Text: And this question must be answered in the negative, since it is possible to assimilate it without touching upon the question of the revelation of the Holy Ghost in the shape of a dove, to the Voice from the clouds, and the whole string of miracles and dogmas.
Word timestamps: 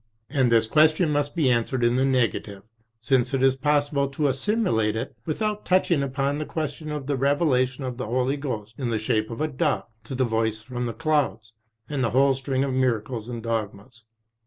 And 0.31 0.51
this 0.51 0.65
question 0.65 1.11
must 1.11 1.35
be 1.35 1.51
answered 1.51 1.83
in 1.83 1.95
the 1.95 2.05
negative, 2.05 2.63
since 2.99 3.35
it 3.35 3.43
is 3.43 3.55
possible 3.55 4.07
to 4.07 4.25
assimilate 4.29 4.95
it 4.95 5.15
without 5.27 5.63
touching 5.63 6.01
upon 6.01 6.39
the 6.39 6.45
question 6.47 6.89
of 6.89 7.05
the 7.05 7.15
revelation 7.15 7.83
of 7.83 7.97
the 7.97 8.07
Holy 8.07 8.35
Ghost 8.35 8.73
in 8.79 8.89
the 8.89 8.97
shape 8.97 9.29
of 9.29 9.41
a 9.41 9.47
dove, 9.47 9.85
to 10.05 10.15
the 10.15 10.25
Voice 10.25 10.63
from 10.63 10.87
the 10.87 10.93
clouds, 10.93 11.53
and 11.87 12.03
the 12.03 12.09
whole 12.09 12.33
string 12.33 12.63
of 12.63 12.73
miracles 12.73 13.27
and 13.27 13.43
dogmas. 13.43 14.03